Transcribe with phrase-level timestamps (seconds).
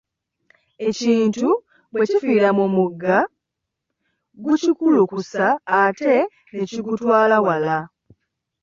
[0.87, 1.49] Ekintu
[1.91, 3.17] bwe kifiira mu mugga,
[4.43, 5.45] gukikulukusa
[5.81, 6.13] ate
[6.53, 7.77] ne kigutwala wala.